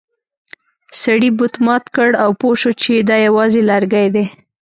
[1.01, 4.25] سړي بت مات کړ او پوه شو چې دا یوازې لرګی دی.